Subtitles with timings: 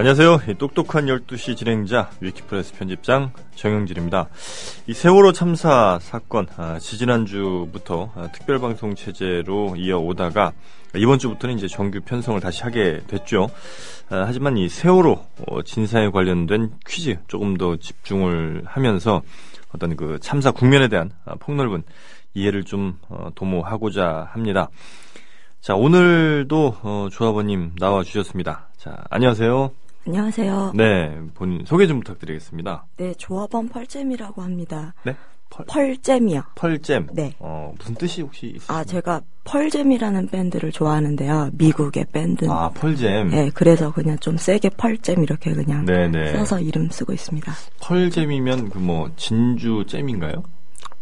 [0.00, 0.56] 안녕하세요.
[0.56, 4.30] 똑똑한 12시 진행자 위키프레스 편집장 정영진입니다.
[4.86, 10.54] 이 세월호 참사 사건 아, 지지난주부터 아, 특별방송 체제로 이어오다가
[10.94, 13.50] 이번 주부터는 이제 정규 편성을 다시 하게 됐죠.
[14.08, 19.20] 아, 하지만 이 세월호 어, 진사에 관련된 퀴즈 조금 더 집중을 하면서
[19.74, 21.82] 어떤 그 참사 국면에 대한 아, 폭넓은
[22.32, 24.70] 이해를 좀 어, 도모하고자 합니다.
[25.60, 28.70] 자, 오늘도 어, 조합원님 나와 주셨습니다.
[28.78, 29.72] 자, 안녕하세요.
[30.06, 30.72] 안녕하세요.
[30.74, 32.86] 네, 본인 소개 좀 부탁드리겠습니다.
[32.96, 34.94] 네, 조합원 펄잼이라고 합니다.
[35.04, 35.14] 네?
[35.50, 36.42] 펄, 펄잼이요.
[36.54, 37.08] 펄잼.
[37.12, 37.34] 네.
[37.38, 38.78] 어, 무슨 뜻이 혹시 있으신가요?
[38.78, 41.50] 아, 제가 펄잼이라는 밴드를 좋아하는데요.
[41.54, 42.48] 미국의 밴드.
[42.48, 43.28] 아, 펄잼.
[43.30, 46.32] 네, 그래서 그냥 좀 세게 펄잼 이렇게 그냥 네네.
[46.36, 47.52] 써서 이름 쓰고 있습니다.
[47.82, 50.42] 펄잼이면 그 뭐 진주 잼인가요?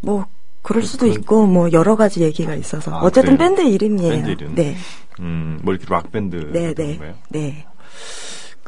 [0.00, 0.26] 뭐
[0.62, 3.54] 그럴 수도 그- 있고 뭐 여러 가지 얘기가 있어서 아, 어쨌든 그래요?
[3.54, 4.10] 밴드 이름이에요.
[4.12, 4.54] 밴드 이름.
[4.56, 4.74] 네,
[5.20, 7.14] 음, 뭐 이렇게 락 밴드 네, 같은 네?
[7.28, 7.66] 네.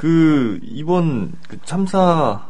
[0.01, 2.47] 그 이번 그 참사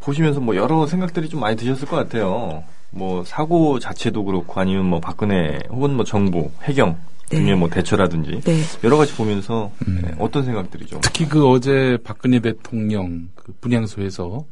[0.00, 2.64] 보시면서 뭐 여러 생각들이 좀 많이 드셨을 것 같아요.
[2.90, 6.98] 뭐 사고 자체도 그렇고 아니면 뭐 박근혜 혹은 뭐 정부 해경
[7.30, 7.36] 네.
[7.38, 8.62] 중에 뭐 대처라든지 네.
[8.82, 10.00] 여러 가지 보면서 음.
[10.02, 14.44] 네, 어떤 생각들이 좀 특히 그 어제 박근혜 대통령 그 분향소에서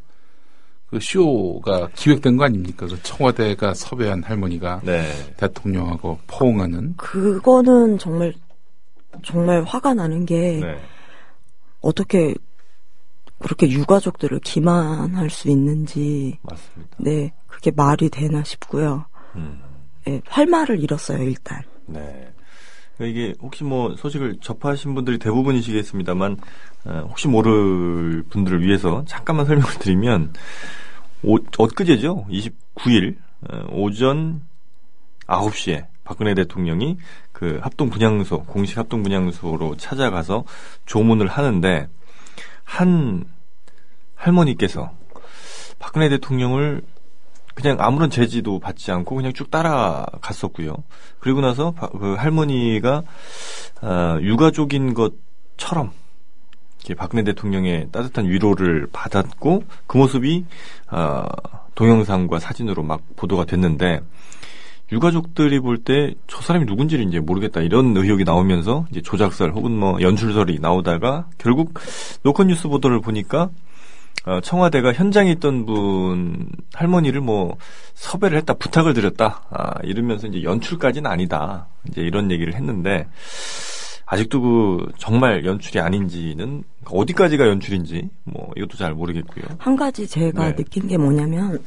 [0.89, 2.87] 그 쇼가 기획된 거 아닙니까?
[2.87, 5.03] 그 청와대가 섭외한 할머니가 네.
[5.37, 8.33] 대통령하고 포옹하는 그거는 정말
[9.25, 10.77] 정말 화가 나는 게 네.
[11.81, 12.35] 어떻게
[13.39, 16.97] 그렇게 유가족들을 기만할 수 있는지 맞습니다.
[16.99, 19.07] 네 그게 말이 되나 싶고요.
[19.35, 19.61] 음.
[20.05, 21.63] 네, 할 말을 잃었어요 일단.
[21.87, 22.33] 네.
[22.97, 26.39] 그러니까 이게 혹시 뭐 소식을 접하신 분들이 대부분이시겠습니다만
[26.87, 30.33] 어, 혹시 모를 분들을 위해서 잠깐만 설명을 드리면
[31.23, 32.27] 오, 엊그제죠.
[32.31, 33.17] 29일
[33.51, 34.43] 어, 오전
[35.27, 36.97] 9시에 박근혜 대통령이
[37.37, 40.45] 그 합동 분향소 공식 합동 분향소로 찾아가서
[40.87, 41.87] 조문을 하는데
[42.65, 43.27] 한
[44.15, 44.91] 할머니께서
[45.79, 46.81] 박근혜 대통령을
[47.55, 50.77] 그냥 아무런 제지도 받지 않고 그냥 쭉 따라갔었고요.
[51.21, 53.03] 그리고 나서 바- 그 할머니가
[53.83, 55.91] 아, 유가족인 것처럼
[56.79, 60.47] 이렇게 박근혜 대통령의 따뜻한 위로를 받았고 그 모습이
[60.87, 61.27] 아,
[61.75, 64.01] 동영상과 사진으로 막 보도가 됐는데
[64.93, 70.01] 유가족들이 볼 때 저 사람이 누군지를 이제 모르겠다 이런 의혹이 나오면서 이제 조작설 혹은 뭐
[70.01, 71.75] 연출설이 나오다가 결국
[72.23, 73.51] 노컷 뉴스 보도를 보니까
[74.27, 77.57] 어, 청와대가 현장에 있던 분 할머니를 뭐
[77.95, 83.07] 섭외를 했다 부탁을 드렸다 아, 이러면서 이제 연출까지는 아니다 이제 이런 얘기를 했는데
[84.07, 89.45] 아직도 그 정말 연출이 아닌지는 어디까지가 연출인지 뭐 이것도 잘 모르겠고요.
[89.59, 90.55] 한 가지 제가 네.
[90.55, 91.61] 느낀 게 뭐냐면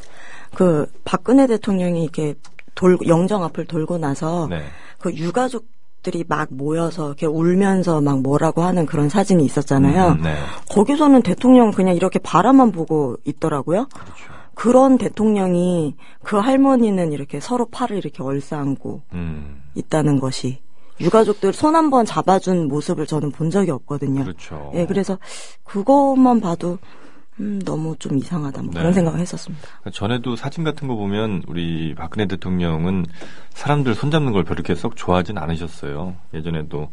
[0.54, 2.34] 그 박근혜 대통령이 이렇게
[2.78, 4.62] 돌 영정 앞을 돌고 나서 네.
[5.00, 5.66] 그 유가족
[6.00, 10.12] 들이 막 모여서 이렇게 울면서 막 뭐라고 하는 그런 사진이 있었잖아요.
[10.12, 10.36] 음, 네.
[10.70, 13.88] 거기서는 대통령 그냥 이렇게 바라만 보고 있더라고요.
[13.92, 14.12] 그렇죠.
[14.54, 20.60] 그런 대통령이 그 할머니는 이렇게 서로 팔을 이렇게 얼싸안고 음, 있다는 것이
[21.00, 24.22] 유가족들 손 한 번 잡아준 모습을 저는 본 적이 없거든요.
[24.22, 24.70] 그렇죠.
[24.74, 25.18] 예, 그래서
[25.64, 26.78] 그것만 봐도
[27.40, 28.80] 음, 너무 좀 이상하다 뭐 네.
[28.80, 29.68] 그런 생각을 했었습니다.
[29.92, 33.06] 전에도 사진 같은 거 보면 우리 박근혜 대통령은
[33.50, 36.16] 사람들 손잡는 걸 그렇게 썩 좋아하진 않으셨어요.
[36.34, 36.90] 예전에도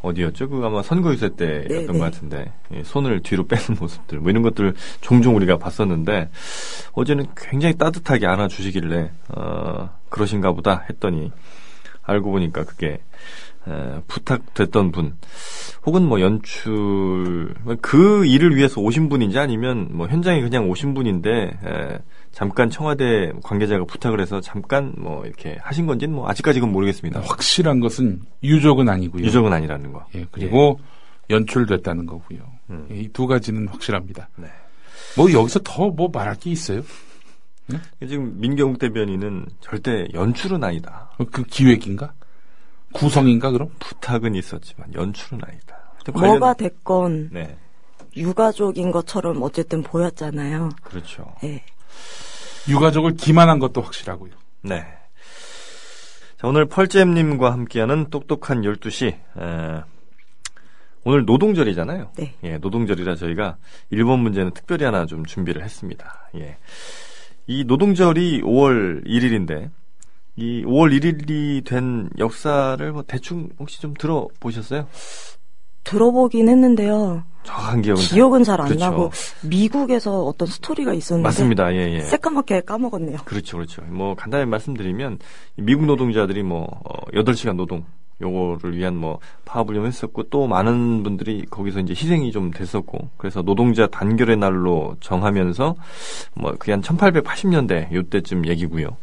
[0.00, 0.48] 어디였죠?
[0.48, 1.98] 그 아마 선거 유세 때였던 네, 것 네.
[1.98, 6.30] 같은데 예, 손을 뒤로 빼는 모습들 뭐 이런 것들 종종 우리가 봤었는데
[6.92, 11.30] 어제는 굉장히 따뜻하게 안아주시길래 어, 그러신가 보다 했더니
[12.02, 13.00] 알고 보니까 그게
[13.68, 15.16] 에, 부탁됐던 분
[15.86, 21.98] 혹은 뭐 연출 그 일을 위해서 오신 분인지 아니면 뭐 현장에 그냥 오신 분인데 에,
[22.32, 27.20] 잠깐 청와대 관계자가 부탁을 해서 잠깐 뭐 이렇게 하신 건지는 뭐 아직까지는 모르겠습니다.
[27.20, 29.22] 확실한 것은 유족은 아니고요.
[29.24, 30.06] 유적은 아니라는 거.
[30.14, 30.80] 예, 그리고
[31.30, 32.40] 연출됐다는 거고요.
[32.70, 32.86] 음.
[32.90, 34.28] 이두 가지는 확실합니다.
[34.36, 34.46] 네.
[35.16, 36.82] 뭐 여기서 더 뭐 말할 게 있어요?
[38.06, 41.10] 지금 민경욱 대변인은 절대 연출은 아니다.
[41.30, 42.12] 그 기획인가?
[42.92, 43.70] 구성인가 그럼?
[43.78, 45.78] 부탁은 있었지만 연출은 아니다.
[45.94, 47.56] 하여튼 뭐가 관련- 됐건 네,
[48.16, 50.70] 유가족인 것처럼 어쨌든 보였잖아요.
[50.82, 51.34] 그렇죠.
[51.44, 51.62] 예.
[52.68, 54.32] 유가족을 기만한 것도 확실하고요.
[54.62, 54.84] 네.
[56.38, 59.06] 자, 오늘 펄잼님과 함께하는 똑똑한 12시.
[59.08, 59.82] 에,
[61.04, 62.12] 오늘 노동절이잖아요.
[62.16, 62.34] 네.
[62.44, 63.56] 예, 노동절이라 저희가
[63.90, 66.28] 일본 문제는 특별히 하나 좀 준비를 했습니다.
[66.36, 66.56] 예.
[67.48, 69.70] 이 노동절이 5월 1일인데,
[70.36, 74.86] 이 5월 1일이 된 역사를 뭐 대충 혹시 좀 들어보셨어요?
[75.84, 77.24] 들어보긴 했는데요.
[77.42, 78.00] 정확한 기억은.
[78.02, 78.84] 잘- 기억은 잘안 그렇죠.
[78.84, 79.10] 나고
[79.42, 81.74] 미국에서 어떤 스토리가 있었는데 맞습니다.
[81.74, 82.00] 예, 예.
[82.00, 83.18] 새까맣게 까먹었네요.
[83.24, 83.82] 그렇죠, 그렇죠.
[83.82, 85.18] 뭐 간단히 말씀드리면
[85.58, 87.84] 이 미국 노동자들이 뭐 어, 8시간 노동
[88.22, 93.42] 요거를 위한 뭐 파업을 좀 했었고 또 많은 분들이 거기서 이제 희생이 좀 됐었고 그래서
[93.42, 95.74] 노동자 단결의 날로 정하면서
[96.34, 98.96] 뭐 그게 한 1880년대 요때쯤 얘기고요.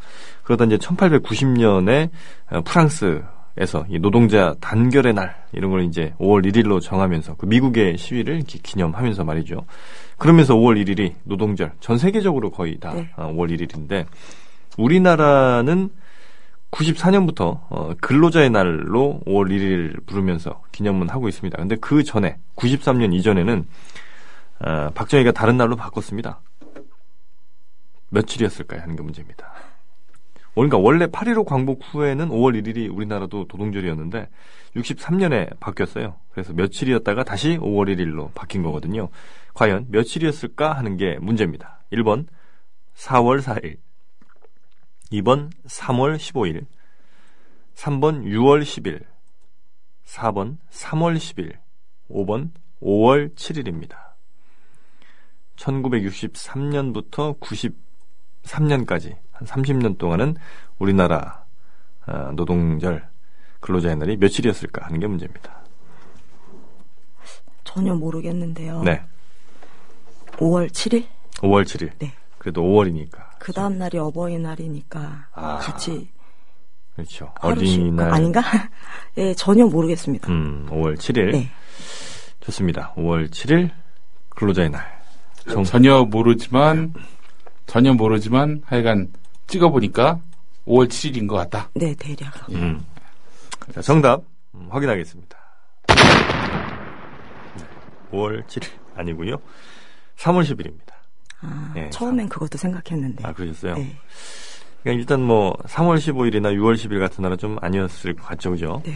[0.43, 2.09] 그러다 이제 1890년에
[2.51, 3.21] 어, 프랑스
[3.57, 8.57] 에서 이 노동자 단결의 날 이런 걸 이제 5월 1일로 정하면서 그 미국의 시위를 이렇게
[8.63, 9.65] 기념하면서 말이죠.
[10.17, 13.09] 그러면서 5월 1일이 노동절 전 세계적으로 거의 다 네.
[13.17, 14.05] 어, 5월 1일인데
[14.77, 15.89] 우리나라는
[16.71, 21.57] 94년부터 어, 근로자의 날로 5월 1일 부르면서 기념은 하고 있습니다.
[21.57, 23.67] 근데 그 전에 93년 이전에는
[24.59, 26.41] 어, 박정희가 다른 날로 바꿨습니다.
[28.09, 28.81] 며칠이었을까요?
[28.81, 29.51] 하는 게 문제입니다.
[30.53, 34.27] 그러니까 원래 8.15 광복 후에는 5월 1일이 우리나라도 노동절이었는데
[34.75, 36.17] 63년에 바뀌었어요.
[36.31, 39.09] 그래서 며칠이었다가 다시 5월 1일로 바뀐 거거든요.
[39.53, 41.83] 과연 며칠이었을까 하는 게 문제입니다.
[41.93, 42.25] 1번
[42.95, 43.77] 4월 4일
[45.11, 46.65] 2번 3월 15일
[47.75, 49.05] 3번 6월 10일
[50.05, 51.57] 4번 3월 10일
[52.09, 52.51] 5번
[52.81, 54.09] 5월 7일입니다.
[55.55, 60.35] 1963년부터 93년까지 한 30년 동안은
[60.77, 61.45] 우리나라
[62.07, 63.07] 어, 노동절
[63.59, 65.59] 근로자의 날이 며칠이었을까 하는 게 문제입니다.
[67.63, 68.81] 전혀 모르겠는데요.
[68.83, 69.03] 네.
[70.37, 71.05] 5월 7일?
[71.35, 71.91] 5월 7일.
[71.99, 72.13] 네.
[72.37, 73.28] 그래도 5월이니까.
[73.39, 76.09] 그 다음 날이 어버이날이니까 아, 같이
[76.95, 77.33] 그렇죠.
[77.41, 78.13] 어린이날.
[78.13, 78.41] 아닌가?
[79.17, 80.29] 예, 전혀 모르겠습니다.
[80.29, 81.31] 음, 5월 7일.
[81.31, 81.49] 네.
[82.41, 82.93] 좋습니다.
[82.95, 83.69] 5월 7일
[84.29, 84.99] 근로자의 날.
[85.49, 86.93] 정- 전혀 모르지만
[87.65, 89.11] 전혀 모르지만 하여간
[89.47, 90.19] 찍어 보니까
[90.67, 91.69] 5월 7일인 것 같다.
[91.73, 92.49] 네, 대략.
[92.51, 92.85] 음.
[93.73, 94.21] 자, 정답
[94.53, 95.37] 음, 확인하겠습니다.
[95.87, 97.63] 네,
[98.11, 99.35] 5월 7일 아니고요.
[100.17, 100.93] 3월 10일입니다.
[101.41, 103.25] 아, 네, 처음엔 그것도 생각했는데.
[103.25, 103.75] 아, 그러셨어요?
[103.75, 103.95] 네.
[104.83, 108.81] 그러니까 일단 뭐 3월 15일이나 6월 10일 같은 날은 좀 아니었을 것 같죠, 그죠?
[108.85, 108.95] 네.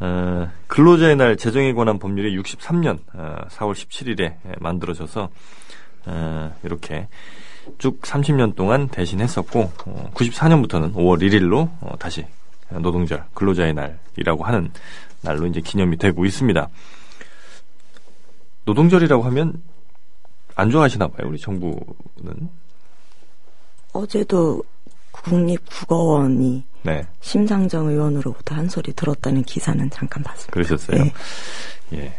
[0.00, 5.28] 어, 근로자의 날 제정에 관한 법률이 63년 어, 4월 17일에 만들어져서
[6.06, 7.08] 어, 이렇게
[7.78, 12.26] 쭉 30년 동안 대신했었고 어, 94년부터는 5월 1일로 어, 다시
[12.70, 14.70] 노동절 근로자의 날이라고 하는
[15.22, 16.68] 날로 이제 기념이 되고 있습니다.
[18.64, 19.62] 노동절이라고 하면
[20.56, 22.48] 안 좋아하시나 봐요, 우리 정부는.
[23.92, 24.62] 어제도
[25.12, 30.52] 국립국어원이 네, 심상정 의원으로부터 한 소리 들었다는 기사는 잠깐 봤습니다.
[30.52, 31.04] 그러셨어요.
[31.04, 31.12] 네.
[31.94, 32.12] 예.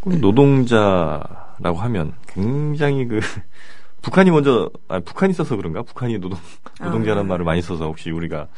[0.00, 3.20] 꼭 노동자라고 하면 굉장히 그
[4.02, 5.82] 북한이 먼저 아 북한이 있어서 그런가?
[5.82, 6.38] 북한이 노동
[6.80, 7.28] 노동자라는 아.
[7.28, 8.48] 말을 많이 써서 혹시 우리가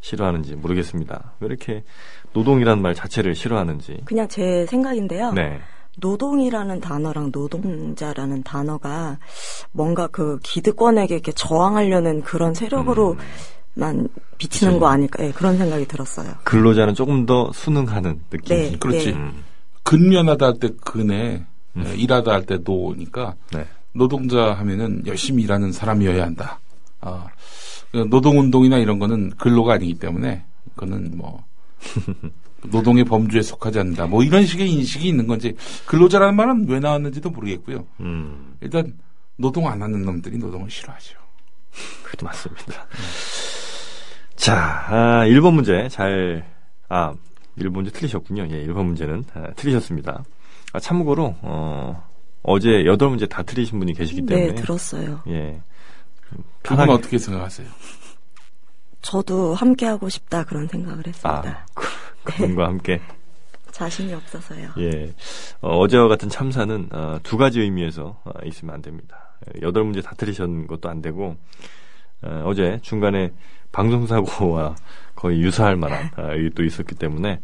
[0.00, 1.34] 싫어하는지 모르겠습니다.
[1.38, 1.84] 왜 이렇게
[2.32, 4.02] 노동이라는 말 자체를 싫어하는지.
[4.04, 5.32] 그냥 제 생각인데요.
[5.32, 5.60] 네.
[5.98, 9.18] 노동이라는 단어랑 노동자라는 단어가
[9.72, 13.16] 뭔가 그 기득권에게 이렇게 저항하려는 그런 세력으로
[13.74, 14.08] 만
[14.38, 14.80] 비치는 그치.
[14.80, 15.24] 거 아닐까?
[15.24, 16.32] 예, 그런 생각이 들었어요.
[16.44, 18.56] 근로자는 조금 더 순응하는 느낌.
[18.56, 19.12] 네, 그렇지.
[19.12, 19.16] 네.
[19.18, 19.44] 음,
[19.84, 21.44] 근면하다 할 때 근에
[21.76, 21.86] 음.
[21.86, 23.66] 에, 일하다 할 때 노니까 네.
[23.92, 26.60] 노동자 하면은 열심히 일하는 사람이어야 한다.
[27.00, 27.26] 아,
[27.92, 30.44] 그 노동운동이나 이런 거는 근로가 아니기 때문에
[30.74, 31.44] 그거는 뭐
[32.64, 34.06] 노동의 범주에 속하지 않는다.
[34.06, 35.54] 뭐 이런 식의 인식이 있는 건지
[35.86, 37.86] 근로자라는 말은 왜 나왔는지도 모르겠고요.
[38.00, 38.92] 음, 일단
[39.36, 41.18] 노동 안 하는 놈들이 노동을 싫어하죠.
[42.02, 42.86] 그도 맞습니다.
[44.36, 46.44] 자, 아, 1번 문제 잘,
[46.88, 47.14] 아,
[47.58, 48.48] 1번 문제 틀리셨군요.
[48.50, 50.24] 예, 1번 문제는 아, 틀리셨습니다.
[50.72, 52.06] 아, 참고로, 어,
[52.42, 54.48] 어제 8문제 다 틀리신 분이 계시기 때문에.
[54.48, 55.22] 네, 들었어요.
[55.28, 55.60] 예.
[56.30, 57.66] 두분 편하게- 어떻게 생각하세요?
[59.02, 61.66] 저도 함께 하고 싶다 그런 생각을 아, 했습니다.
[61.74, 61.86] 그-
[62.24, 63.00] 그분과 함께.
[63.70, 64.70] 자신이 없어서요.
[64.78, 65.14] 예.
[65.60, 69.36] 어, 제와 같은 참사는 어, 두 가지 의미에서 어, 있으면 안 됩니다.
[69.62, 71.36] 여덟 문제 다 틀리신 것도 안 되고
[72.22, 73.32] 어, 제 중간에
[73.72, 74.74] 방송사고와
[75.14, 77.40] 거의 유사할 만한 어, 또 있었기 때문에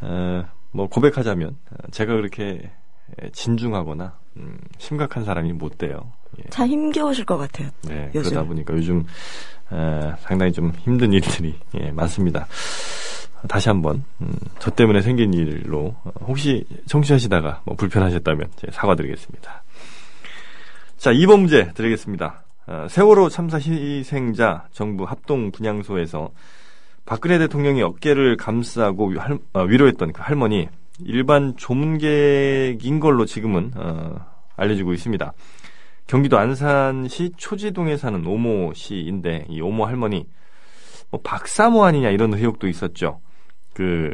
[0.00, 2.70] 어, 뭐 고백하자면 어, 제가 그렇게
[3.32, 6.12] 진중하거나 음, 심각한 사람이 못 돼요.
[6.38, 6.42] 예.
[6.50, 7.70] 참 힘겨우실 것 같아요.
[7.82, 8.30] 네, 요즘.
[8.30, 9.06] 그러다 보니까 요즘
[9.70, 12.46] 어, 상당히 좀 힘든 일들이 예, 많습니다.
[13.46, 19.62] 다시 한번 음, 저 때문에 생긴 일로 어, 혹시 청취하시다가 뭐 불편하셨다면 제 사과드리겠습니다.
[20.96, 22.42] 자, 2번 문제 드리겠습니다.
[22.66, 26.30] 어, 세월호 참사 희생자 정부 합동 분향소에서
[27.06, 29.12] 박근혜 대통령이 어깨를 감싸고
[29.54, 30.68] 어, 위로했던 그 할머니
[31.00, 34.26] 일반 조문객인 걸로 지금은 어,
[34.56, 35.32] 알려지고 있습니다.
[36.08, 40.26] 경기도 안산시 초지동에 사는 오모 씨인데 이 오모 할머니
[41.10, 43.20] 뭐 박사모 아니냐 이런 의혹도 있었죠.
[43.78, 44.12] 그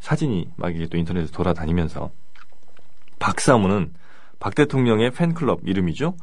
[0.00, 2.10] 사진이 막 이게 또 인터넷에 돌아다니면서
[3.18, 3.94] 박사모는
[4.38, 6.14] 박 대통령의 팬클럽 이름이죠.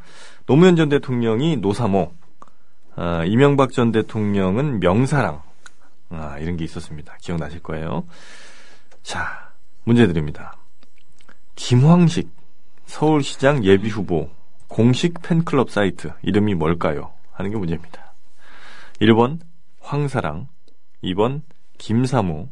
[0.46, 2.14] 노무현 전 대통령이 노사모,
[2.96, 5.42] 아, 이명박 전 대통령은 명사랑,
[6.12, 7.18] 아, 이런 게 있었습니다.
[7.22, 8.06] 기억나실 거예요.
[9.02, 9.50] 자,
[9.84, 10.56] 문제 드립니다.
[11.56, 12.30] 김황식
[12.86, 14.30] 서울시장 예비 후보
[14.68, 17.14] 공식 팬클럽 사이트 이름이 뭘까요?
[17.32, 18.14] 하는 게 문제입니다.
[19.02, 19.40] 1번
[19.82, 20.48] 황사랑,
[21.04, 21.42] 2번
[21.84, 22.50] 김사모,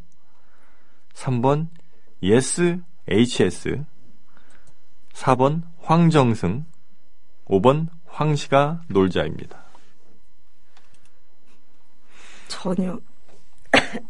[1.14, 1.70] 3번
[2.22, 3.86] Yes HS,
[5.14, 6.66] 4번 황정승,
[7.46, 9.64] 5번 황시가 놀자입니다.
[12.50, 13.00] 전혀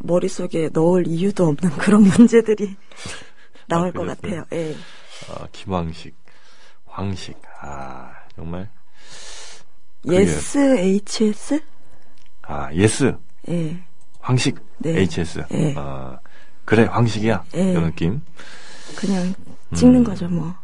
[0.00, 2.76] 머릿속에 넣을 이유도 없는 그런 문제들이
[3.66, 4.04] 나올 아, 것?
[4.04, 4.44] 같아요.
[4.52, 4.76] 예.
[5.30, 6.14] 아, 김황식,
[6.84, 8.70] 황식, 아, 정말.
[10.02, 11.64] 그게- Yes HS?
[12.42, 13.16] 아, yes,
[13.48, 13.78] 예.
[14.20, 15.00] 황식, 네.
[15.02, 15.44] HS.
[15.50, 15.74] 네.
[15.76, 16.18] 아,
[16.64, 17.44] 그래, 황식이야.
[17.52, 17.70] 네.
[17.72, 18.22] 이런 느낌.
[18.96, 19.34] 그냥
[19.74, 20.04] 찍는 음.
[20.04, 20.54] 거죠, 뭐.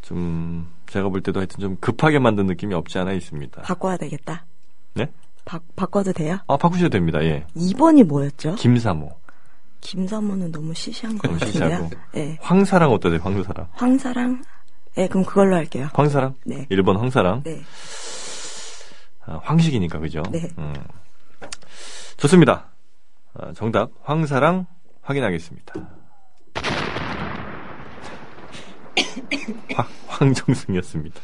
[0.00, 3.62] 좀, 제가 볼 때도 하여튼 좀 급하게 만든 느낌이 없지 않아 있습니다.
[3.62, 4.44] 바꿔야 되겠다.
[4.94, 5.06] 네?
[5.44, 6.38] 바, 바꿔도 돼요?
[6.48, 7.46] 아, 바꾸셔도 됩니다, 예.
[7.56, 8.56] 2번이 뭐였죠?
[8.56, 9.10] 김사모.
[9.80, 11.90] 김사모는 너무 시시한 것 너무 같은데요.
[12.16, 12.38] 예.
[12.40, 13.68] 황사랑 어떠세요, 황사랑?
[13.72, 14.42] 황사랑?
[14.98, 15.88] 예, 그럼 그걸로 할게요.
[15.94, 16.34] 황사랑?
[16.44, 16.66] 네.
[16.70, 17.42] 1번 황사랑.
[17.44, 17.62] 네.
[19.24, 20.22] 아, 황식이니까, 그죠?
[20.30, 20.48] 네.
[20.58, 20.74] 음.
[22.22, 22.70] 좋습니다.
[23.34, 24.66] 아, 정답, 황사랑
[25.00, 25.74] 확인하겠습니다.
[29.74, 31.20] 황, 황정승이었습니다.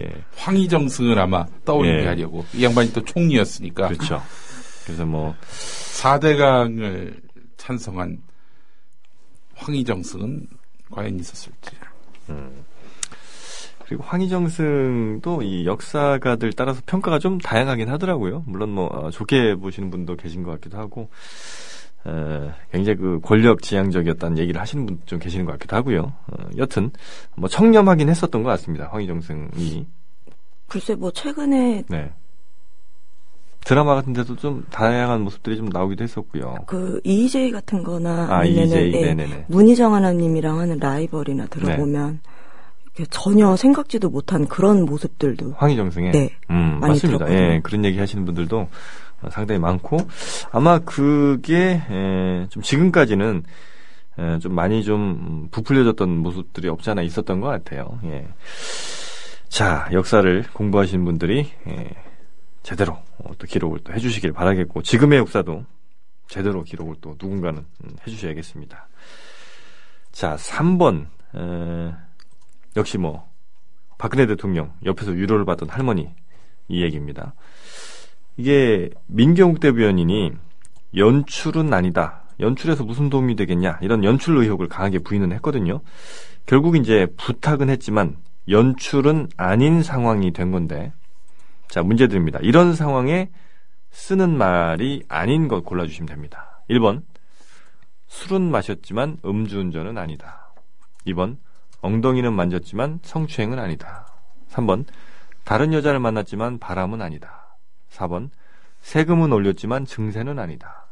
[0.00, 2.06] 예, 황희정승을 아마 떠올리게 예.
[2.08, 2.44] 하려고.
[2.52, 3.88] 이 양반이 또 총리였으니까.
[3.88, 4.22] 그렇죠.
[4.84, 7.22] 그래서 뭐, 4대강을
[7.56, 8.18] 찬성한
[9.54, 10.46] 황희정승은
[10.90, 11.70] 과연 있었을지.
[13.90, 18.44] 그리고 황희정승도 이 역사가들 따라서 평가가 좀 다양하긴 하더라고요.
[18.46, 21.08] 물론 뭐 어, 좋게 보시는 분도 계신 것 같기도 하고,
[22.06, 26.02] 에, 굉장히 그 권력 지향적이었다는 얘기를 하시는 분도 좀 계시는 것 같기도 하고요.
[26.28, 26.92] 어, 여튼
[27.34, 28.88] 뭐 청렴하긴 했었던 것 같습니다.
[28.92, 29.86] 황희정승이
[30.68, 32.12] 글쎄, 뭐, 최근에 네.
[33.64, 36.58] 드라마 같은 데도 좀 다양한 모습들이 좀 나오기도 했었고요.
[36.68, 39.44] 그, EJ 같은 거나, 아, 아니면은, EJ, 예.
[39.48, 42.39] 문희정 하나님이랑 하는 라이벌이나 들어보면, 이렇게
[43.10, 46.30] 전혀 생각지도 못한 그런 모습들도, 황희정승의 네.
[46.50, 47.24] 음, 많이 맞습니다.
[47.24, 47.38] 들었거든요.
[47.54, 48.68] 예, 그런 얘기 하시는 분들도
[49.22, 49.98] 어, 상당히 많고
[50.50, 53.42] 아마 그게 에, 좀 지금까지는
[54.18, 57.98] 에, 좀 많이 좀 음, 부풀려졌던 모습들이 없지 않아 있었던 것 같아요.
[58.04, 58.28] 예.
[59.48, 61.90] 자, 역사를 공부하시는 분들이 예,
[62.62, 65.64] 제대로 어, 또 기록을 또 해주시길 바라겠고 지금의 역사도
[66.28, 68.88] 제대로 기록을 또 누군가는 음, 해주셔야겠습니다.
[70.12, 71.06] 자, 3번
[71.36, 71.94] 에,
[72.76, 73.28] 역시 뭐
[73.98, 76.14] 박근혜 대통령 옆에서 위로를 받던 할머니
[76.68, 77.34] 이 얘기입니다.
[78.36, 80.32] 이게 민경욱 대변인이
[80.96, 82.22] 연출은 아니다.
[82.40, 83.78] 연출에서 무슨 도움이 되겠냐.
[83.82, 85.80] 이런 연출 의혹을 강하게 부인은 했거든요.
[86.46, 88.16] 결국 이제 부탁은 했지만
[88.48, 90.92] 연출은 아닌 상황이 된 건데.
[91.68, 92.38] 자, 문제 드립니다.
[92.42, 93.30] 이런 상황에
[93.90, 96.62] 쓰는 말이 아닌 것 골라주시면 됩니다.
[96.70, 97.02] 1번.
[98.08, 100.52] 술은 마셨지만 음주운전은 아니다.
[101.06, 101.36] 2번.
[101.80, 104.06] 엉덩이는 만졌지만 성추행은 아니다.
[104.50, 104.84] 3번.
[105.44, 107.56] 다른 여자를 만났지만 바람은 아니다.
[107.92, 108.30] 4번.
[108.80, 110.86] 세금은 올렸지만 증세는 아니다.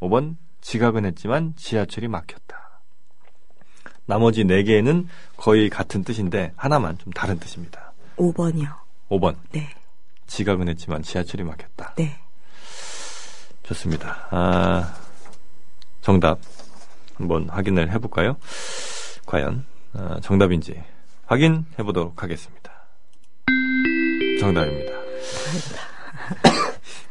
[0.00, 0.36] 5번.
[0.60, 2.80] 지각은 했지만 지하철이 막혔다.
[4.06, 7.92] 나머지 4개는 거의 같은 뜻인데 하나만 좀 다른 뜻입니다.
[8.16, 8.74] 5번이요.
[9.10, 9.36] 5번.
[9.52, 9.68] 네.
[10.26, 11.94] 지각은 했지만 지하철이 막혔다.
[11.96, 12.18] 네.
[13.62, 14.26] 좋습니다.
[14.30, 14.94] 아,
[16.00, 16.38] 정답
[17.16, 18.36] 한번 확인을 해볼까요?
[19.26, 19.73] 과연 아,
[20.22, 20.82] 정답인지
[21.26, 22.72] 확인해 보도록 하겠습니다.
[24.40, 24.92] 정답입니다.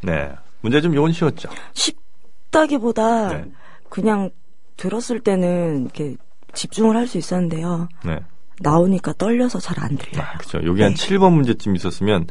[0.04, 1.50] 네, 문제 좀 요건 쉬웠죠.
[1.74, 3.52] 쉽다기보다, 네.
[3.90, 4.30] 그냥
[4.78, 6.16] 들었을 때는 이렇게
[6.54, 7.88] 집중을 할 수 있었는데요.
[8.06, 8.20] 네,
[8.60, 10.24] 나오니까 떨려서 잘 안 들려요.
[10.24, 10.66] 아, 그렇죠.
[10.68, 11.08] 여기 한 네.
[11.08, 12.28] 7번 문제쯤 있었으면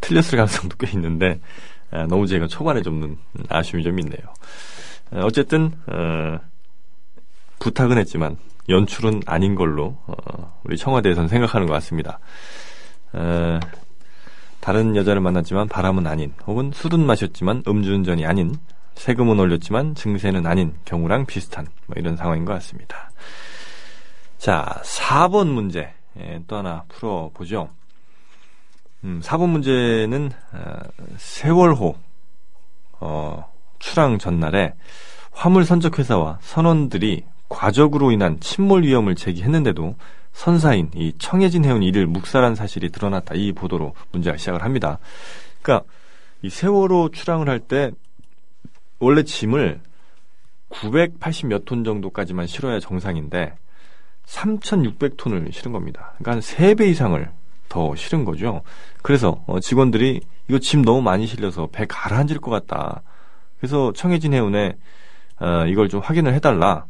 [0.00, 1.40] 틀렸을 가능성도 꽤 있는데
[1.90, 3.16] 아, 너무 제가 초반에 좀 음,
[3.48, 4.22] 아쉬움이 좀 있네요.
[5.10, 6.38] 아, 어쨌든 어,
[7.58, 8.36] 부탁은 했지만
[8.70, 12.18] 연출은 아닌 걸로 어, 우리 청와대에서는 생각하는 것 같습니다.
[13.12, 13.60] 어,
[14.60, 18.54] 다른 여자를 만났지만 바람은 아닌 혹은 술은 마셨지만 음주운전이 아닌
[18.94, 23.10] 세금은 올렸지만 증세는 아닌 경우랑 비슷한 뭐 이런 상황인 것 같습니다.
[24.38, 27.70] 자, 4번 문제 예, 또 하나 풀어보죠.
[29.04, 30.76] 음, 4번 문제는 어,
[31.16, 31.96] 세월호
[33.00, 34.74] 어, 출항 전날에
[35.32, 39.96] 화물 선적 회사와 선원들이 과적으로 인한 침몰 위험을 제기했는데도
[40.32, 43.34] 선사인 이 청해진 해운 이를 묵살한 사실이 드러났다.
[43.34, 44.98] 이 보도로 문제가 시작을 합니다.
[45.60, 45.86] 그러니까
[46.40, 47.90] 이 세월호 출항을 할 때
[49.00, 49.80] 원래 짐을
[50.70, 53.54] 980몇 톤 정도까지만 실어야 정상인데
[54.26, 56.12] 3,600톤을 실은 겁니다.
[56.18, 57.30] 그러니까 한 3배 이상을
[57.68, 58.62] 더 싫은 거죠.
[59.02, 63.02] 그래서 어, 직원들이 이거 짐 너무 많이 실려서 배 가라앉을 것 같다.
[63.58, 64.76] 그래서 청해진 해운에
[65.40, 66.84] 어, 이걸 좀 확인을 해달라.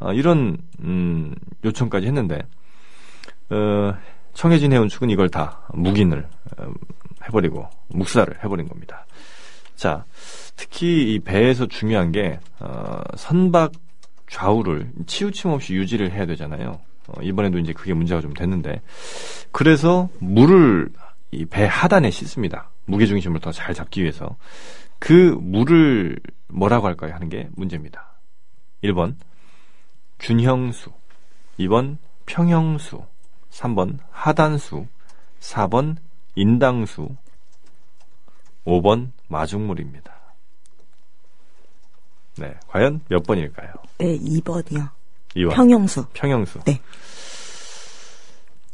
[0.00, 2.42] 어, 이런 음, 요청까지 했는데
[3.50, 3.94] 어,
[4.34, 6.26] 청해진 해운 측은 이걸 다 묵인을
[6.58, 6.72] 어,
[7.24, 9.06] 해버리고 묵살을 해버린 겁니다.
[9.76, 10.04] 자,
[10.56, 13.72] 특히 이 배에서 중요한 게 어, 선박
[14.30, 16.80] 좌우를 치우침 없이 유지를 해야 되잖아요.
[17.08, 18.82] 어, 이번에도 이제 그게 문제가 좀 됐는데
[19.52, 20.90] 그래서 물을
[21.30, 22.70] 이 배 하단에 씻습니다.
[22.86, 24.36] 무게 중심을 더 잘 잡기 위해서
[24.98, 27.12] 그 물을 뭐라고 할까요?
[27.14, 28.18] 하는 게 문제입니다.
[28.82, 29.14] 1번
[30.18, 30.90] 준형수,
[31.60, 31.96] 2번
[32.26, 33.04] 평형수,
[33.50, 34.86] 3번 하단수,
[35.40, 35.96] 4번
[36.34, 37.08] 인당수,
[38.66, 40.14] 5번 마중물입니다.
[42.36, 43.72] 네, 과연 몇 번일까요?
[43.98, 44.90] 네, 2번이요.
[45.34, 45.54] 2번.
[45.54, 46.06] 평형수.
[46.12, 46.60] 평형수.
[46.64, 46.80] 네.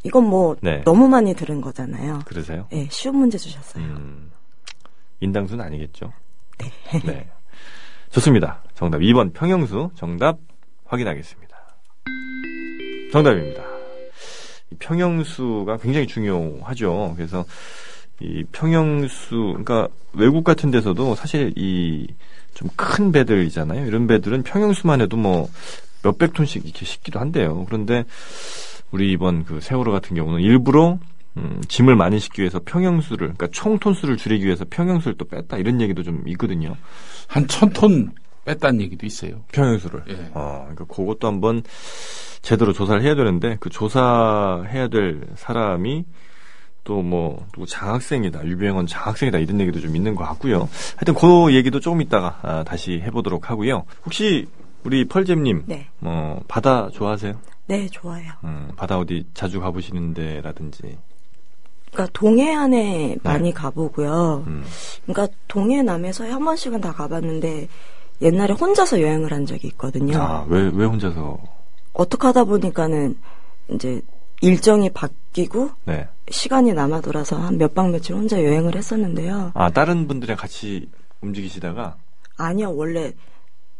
[0.02, 0.82] 이건 뭐 네.
[0.84, 2.20] 너무 많이 들은 거잖아요.
[2.26, 2.66] 그러세요?
[2.70, 3.82] 네, 쉬운 문제 주셨어요.
[3.82, 4.30] 음,
[5.20, 6.12] 인당수는 아니겠죠?
[6.58, 7.00] 네.
[7.04, 7.30] 네.
[8.10, 8.62] 좋습니다.
[8.74, 10.36] 정답 2번 평형수 정답
[10.85, 11.55] 확인하겠습니다.
[13.12, 13.62] 정답입니다.
[14.71, 17.14] 이 평형수가 굉장히 중요하죠.
[17.17, 17.45] 그래서
[18.21, 22.07] 이 평형수, 그러니까 외국 같은 데서도 사실 이
[22.55, 23.85] 좀 큰 배들이잖아요.
[23.85, 25.49] 이런 배들은 평형수만 해도 뭐
[26.05, 27.64] 몇백 톤씩 이렇게 싣기도 한대요.
[27.64, 28.05] 그런데
[28.93, 31.00] 우리 이번 그 세월호 같은 경우는 일부러
[31.37, 35.81] 음, 짐을 많이 싣기 위해서 평형수를, 그러니까 총 톤수를 줄이기 위해서 평형수를 또 뺐다 이런
[35.81, 36.76] 얘기도 좀 있거든요.
[37.26, 38.12] 한 천 톤
[38.44, 39.42] 뺐다는 얘기도 있어요.
[39.52, 40.04] 평형수를.
[40.08, 40.30] 예.
[40.34, 41.62] 어, 그러니까 그것도 한번
[42.42, 46.04] 제대로 조사를 해야 되는데 그 조사해야 될 사람이
[46.84, 50.68] 또뭐 누구 장학생이다, 유병원 장학생이다 이런 얘기도 좀 있는 것 같고요.
[50.96, 53.84] 하여튼 그 얘기도 조금 이따가 아, 다시 해보도록 하고요.
[54.04, 54.46] 혹시
[54.84, 55.88] 우리 펄잼님, 네.
[56.02, 57.40] 어, 바다 좋아하세요?
[57.66, 58.32] 네, 좋아요.
[58.44, 60.98] 음, 바다 어디 자주 가보시는 데라든지.
[61.90, 64.42] 그러니까 동해안에 많이 가보고요.
[64.44, 64.52] 네.
[64.52, 64.64] 음,
[65.06, 67.68] 그러니까 동해남에서 한 번씩은 다 가봤는데
[68.22, 70.18] 옛날에 혼자서 여행을 한 적이 있거든요.
[70.18, 71.38] 아, 왜, 왜 혼자서?
[71.92, 73.16] 어떻게 하다 보니까는
[73.70, 74.00] 이제
[74.40, 76.09] 일정이 바뀌고 네.
[76.31, 79.53] 시간이 남아 돌아서 한 몇 박 며칠 혼자 여행을 했었는데요.
[79.55, 80.88] 아, 다른 분들이랑 같이
[81.20, 81.96] 움직이시다가
[82.37, 83.12] 아니요, 원래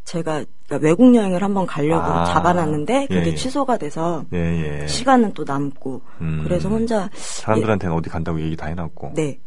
[0.05, 3.35] 제가 그러니까 외국 여행을 한번 가려고 아, 잡아놨는데 그게 예, 예.
[3.35, 4.87] 취소가 돼서 예, 예.
[4.87, 6.40] 시간은 또 남고 음.
[6.44, 9.12] 그래서 혼자 사람들한테는 어디 간다고 얘기 다 해놨고.
[9.14, 9.38] 네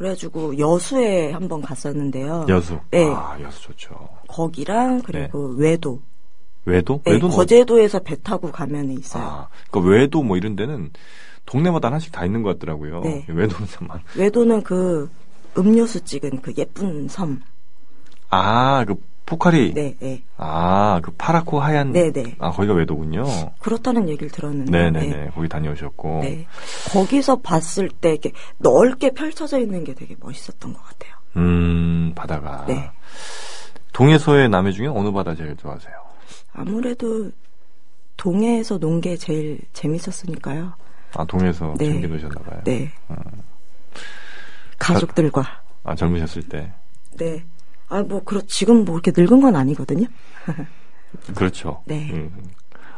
[0.00, 2.46] 그래가지고 여수에 한번 갔었는데요.
[2.48, 2.80] 여수.
[2.90, 3.04] 네.
[3.04, 4.08] 아, 여수 좋죠.
[4.28, 6.00] 거기랑 그리고 외도.
[6.64, 7.02] 외도?
[7.04, 9.22] 네, 외도는 거제도에서 배 타고 가면 있어요.
[9.22, 10.88] 아, 그러니까 외도 뭐 이런 데는
[11.44, 13.00] 동네마다 하나씩 다 있는 것 같더라고요.
[13.00, 13.26] 네.
[13.28, 14.00] 외도는 참 많.
[14.16, 15.10] 외도는 그
[15.58, 17.42] 음료수 찍은 그 예쁜 섬.
[18.30, 18.94] 아, 그
[19.30, 19.72] 포카리.
[19.74, 20.22] 네, 네.
[20.38, 21.92] 아, 그 파랗고 하얀.
[21.92, 22.34] 네, 네.
[22.40, 23.24] 아, 거기가 외도군요.
[23.60, 24.72] 그렇다는 얘기를 들었는데.
[24.72, 25.30] 네 네 네.
[25.32, 26.18] 거기 다녀오셨고.
[26.22, 26.46] 네.
[26.92, 31.12] 거기서 봤을 때 이렇게 넓게 펼쳐져 있는 게 되게 멋있었던 것 같아요.
[31.36, 32.64] 음, 바다가.
[32.66, 32.90] 네.
[33.92, 35.94] 동해서의 남해 중에 어느 바다 제일 좋아하세요?
[36.52, 37.30] 아무래도
[38.16, 40.72] 동해에서 논 게 제일 재밌었으니까요.
[41.14, 41.84] 아, 동해에서 네.
[41.86, 42.60] 재밌게 노셨나 봐요.
[42.64, 42.90] 네.
[43.10, 43.14] 음.
[44.78, 45.44] 가족들과.
[45.84, 46.72] 아, 젊으셨을 때.
[47.16, 47.44] 네.
[47.90, 50.06] 아, 뭐, 그렇, 지금 뭐 이렇게 늙은 건 아니거든요.
[51.34, 51.82] 그렇죠.
[51.86, 52.08] 네.
[52.12, 52.30] 음,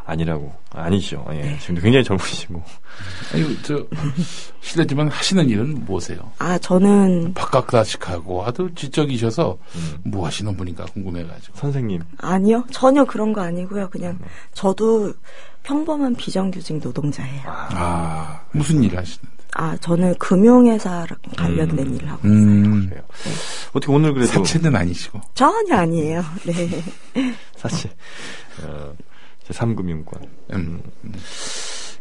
[0.04, 0.52] 아니라고.
[0.70, 1.24] 아니죠.
[1.30, 1.40] 예.
[1.40, 1.58] 네.
[1.58, 2.62] 지금도 굉장히 젊으시고.
[3.32, 3.86] 아니, 저,
[4.60, 6.30] 실례지만 하시는 일은 뭐세요?
[6.38, 9.98] 아, 저는, 바깥다식하고 아주 지적이셔서 음.
[10.04, 11.56] 뭐 하시는 분인가 궁금해가지고.
[11.56, 12.02] 선생님.
[12.18, 12.64] 아니요.
[12.70, 13.88] 전혀 그런 거 아니고요.
[13.90, 14.26] 그냥, 네.
[14.52, 15.14] 저도
[15.62, 17.42] 평범한 비정규직 노동자예요.
[17.46, 19.32] 아, 무슨 일을 하시는데?
[19.54, 21.94] 아, 저는 금융회사랑 관련된 음.
[21.94, 22.38] 일을 하고 있어요.
[22.38, 23.02] 음, 그래요.
[23.72, 25.20] 어떻게 오늘 그래도 사채는 아니시고.
[25.34, 26.22] 전혀 아니에요.
[26.44, 26.82] 네.
[27.56, 27.90] 사실
[28.62, 28.92] 어,
[29.44, 30.28] 제 3금융권.
[30.52, 30.82] 음,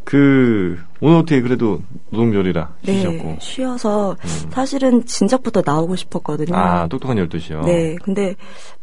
[0.03, 3.17] 그 오늘 어떻게 그래도 노동절이라 쉬셨고.
[3.17, 3.37] 네.
[3.39, 4.49] 쉬어서, 음.
[4.51, 6.55] 사실은 진작부터 나오고 싶었거든요.
[6.55, 7.63] 아, 똑똑한 12시요.
[7.65, 7.95] 네.
[8.03, 8.35] 근데,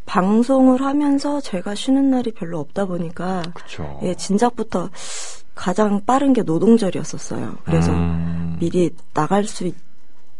[0.05, 3.99] 방송을 하면서 제가 쉬는 날이 별로 없다 보니까, 그렇죠.
[4.03, 4.89] 예, 진작부터
[5.53, 7.57] 가장 빠른 게 노동절이었었어요.
[7.65, 8.55] 그래서 음.
[8.59, 9.75] 미리 나갈 수 있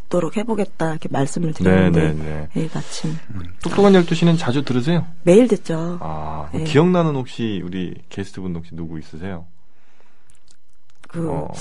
[0.09, 2.47] 도록 해보겠다 이렇게 말씀을 드렸는데 네, 네, 네.
[2.53, 3.15] 내일 아침
[3.63, 5.05] 똑똑한 12시는 자주 들으세요?
[5.23, 5.99] 매일 듣죠.
[6.01, 6.63] 아, 네.
[6.63, 9.45] 기억나는 혹시 우리 게스트분 혹시 누구 있으세요?
[11.07, 11.51] 그 어,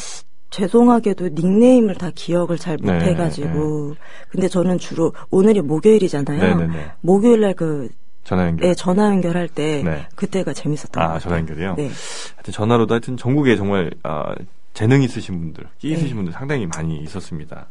[0.50, 3.96] 죄송하게도 닉네임을 다 기억을 잘 네, 못해가지고
[4.30, 6.56] 근데 저는 주로 오늘이 목요일이잖아요.
[6.56, 6.92] 네, 네, 네.
[7.02, 7.90] 목요일날 그
[8.24, 8.68] 전화 연결.
[8.68, 10.06] 네, 전화 연결할 때 네.
[10.14, 11.20] 그때가 재밌었던 것 아, 같아요.
[11.20, 11.74] 전화 연결이요?
[11.76, 11.90] 네.
[12.34, 14.34] 하여튼 전화로도 하여튼 전국에 정말 아,
[14.74, 16.14] 재능 있으신 분들, 끼 있으신 네.
[16.14, 17.66] 분들 상당히 많이 있었습니다.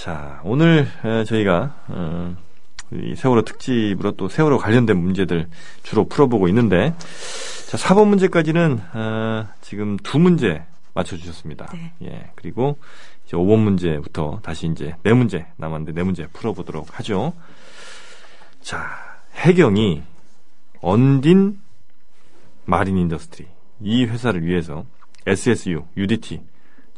[0.00, 2.34] 자, 오늘 에, 저희가 어,
[2.90, 5.46] 이 세월호 특집으로 또 세월호 관련된 문제들
[5.82, 6.94] 주로 풀어보고 있는데
[7.68, 11.70] 자, 4번 문제까지는 어, 지금 두 문제 맞춰주셨습니다.
[11.74, 11.92] 네.
[12.04, 12.30] 예.
[12.34, 12.78] 그리고
[13.26, 17.34] 이제 5번 문제부터 다시 이제 네 문제 남았는데 네 문제 풀어보도록 하죠.
[18.62, 18.88] 자,
[19.34, 20.02] 해경이
[20.80, 21.60] 언딘
[22.64, 23.46] 마린 인더스트리
[23.82, 24.86] 이 회사를 위해서
[25.26, 26.40] SSU, UDT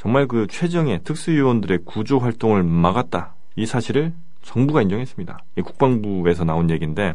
[0.03, 3.35] 정말 그 최정예 특수요원들의 구조 활동을 막았다.
[3.55, 4.13] 이 사실을
[4.43, 5.39] 정부가 인정했습니다.
[5.59, 7.15] 이 국방부에서 나온 얘기인데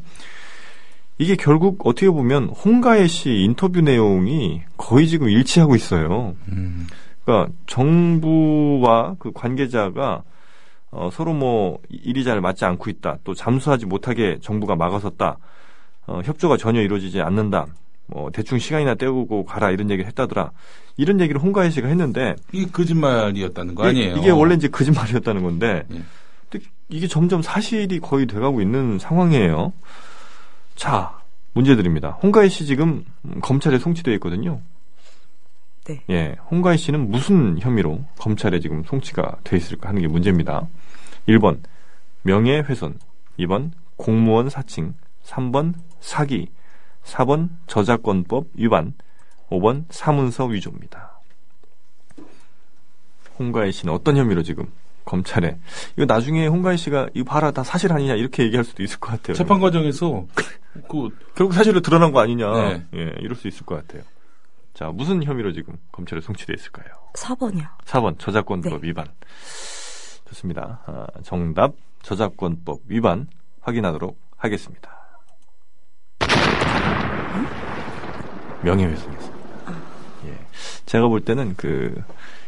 [1.17, 6.36] 이게 결국 어떻게 보면 홍가혜 씨 인터뷰 내용이 거의 지금 일치하고 있어요.
[6.47, 6.88] 음.
[7.26, 10.23] 그러니까 정부와 그 관계자가
[10.91, 13.17] 어, 서로 뭐 일이 잘 맞지 않고 있다.
[13.26, 15.38] 또 잠수하지 못하게 정부가 막아섰다.
[16.06, 17.65] 어, 협조가 전혀 이루어지지 않는다.
[18.06, 20.52] 뭐 대충 시간이나 때우고 가라 이런 얘기를 했다더라.
[20.97, 24.17] 이런 얘기를 홍가혜 씨가 했는데 이게 거짓말이었다는 거 이게- 아니에요?
[24.17, 26.01] 이게 원래 이제 거짓말이었다는 건데 예.
[26.49, 29.73] 근데 이게 점점 사실이 거의 돼가고 있는 상황이에요.
[30.75, 31.17] 자
[31.53, 32.17] 문제 드립니다.
[32.23, 34.60] 홍가혜 씨 지금 음, 검찰에 송치되어 있거든요.
[35.86, 36.01] 네.
[36.10, 40.67] 예, 홍가희 씨는 무슨 혐의로 검찰에 지금 송치가 돼 있을까 하는 게 문제입니다.
[41.29, 41.60] 1번
[42.23, 42.99] 명예훼손,
[43.39, 46.49] 2번 공무원 사칭, 3번 사기,
[47.05, 48.93] 4번 저작권법 위반,
[49.49, 51.19] 5번 사문서 위조입니다.
[53.39, 54.71] 홍가희 씨는 어떤 혐의로 지금
[55.05, 55.57] 검찰에
[55.95, 59.36] 이거 나중에 홍가희 씨가 이거 봐라 다 사실 아니냐 이렇게 얘기할 수도 있을 것 같아요.
[59.36, 60.25] 재판 과정에서
[60.89, 62.86] 그 결국 사실로 드러난 거 아니냐 네.
[62.95, 64.03] 예, 이럴 수 있을 것 같아요.
[64.73, 66.88] 자 무슨 혐의로 지금 검찰에 송치돼 있을까요?
[67.13, 67.67] 4번이요.
[67.86, 68.88] 4번 저작권법 네.
[68.88, 69.07] 위반.
[70.29, 70.81] 좋습니다.
[70.86, 73.27] 아, 정답 저작권법 위반
[73.62, 74.97] 확인하도록 하겠습니다.
[78.62, 79.37] 명예훼손이었습니다.
[80.82, 80.86] 예.
[80.86, 81.96] 제가 볼 때는 그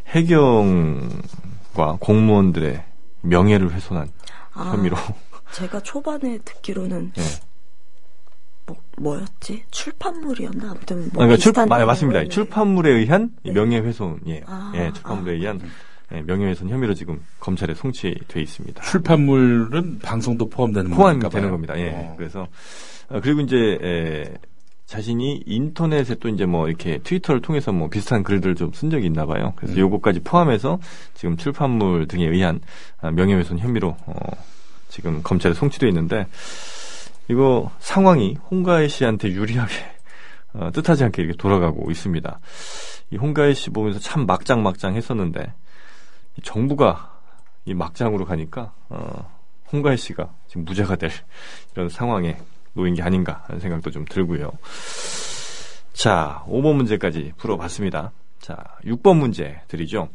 [0.08, 2.84] 해경과 공무원들의
[3.22, 4.10] 명예를 훼손한
[4.54, 4.96] 아, 혐의로
[5.54, 7.22] 제가 초반에 듣기로는 예.
[8.66, 9.64] 뭐, 뭐였지?
[9.72, 10.72] 출판물이었나?
[10.72, 12.28] 아무튼 뭐 그러니까 출, 비슷한 아, 맞습니다.
[12.28, 13.52] 출판물에 의한 네.
[13.52, 14.44] 명예훼손이에요.
[14.46, 15.36] 아, 예, 출판물에 아.
[15.36, 15.62] 의한
[16.12, 18.82] 예, 명예훼손 혐의로 지금 검찰에 송치돼 있습니다.
[18.84, 21.52] 출판물은 방송도 포함되는 포함이 거니까 되는 봐요.
[21.52, 21.80] 겁니다.
[21.80, 21.90] 예.
[21.90, 22.16] 어.
[22.18, 22.48] 그래서
[23.10, 24.34] 어, 그리고 이제 에,
[24.90, 29.54] 자신이 인터넷에 또 이제 뭐 이렇게 트위터를 통해서 뭐 비슷한 글들을 좀쓴 적이 있나 봐요.
[29.56, 29.80] 그래서 음.
[29.82, 30.80] 요거까지 포함해서
[31.14, 32.60] 지금 출판물 등에 의한
[33.00, 34.14] 아, 명예훼손 혐의로 어,
[34.88, 36.26] 지금 검찰에 송치돼 있는데
[37.28, 39.74] 이거 상황이 홍가혜 씨한테 유리하게
[40.54, 42.40] 어, 뜻하지 않게 이렇게 돌아가고 있습니다.
[43.12, 45.54] 이 홍가혜 씨 보면서 참 막장막장 했었는데
[46.36, 47.16] 이 정부가
[47.64, 49.32] 이 막장으로 가니까 어,
[49.72, 51.12] 홍가혜 씨가 지금 무죄가 될
[51.76, 52.40] 이런 상황에
[52.74, 54.52] 놓인 게 아닌가 하는 생각도 좀 들고요.
[55.94, 58.12] 자, 5번 문제까지 풀어봤습니다.
[58.40, 58.56] 자,
[58.86, 60.10] 6번 문제 드리죠.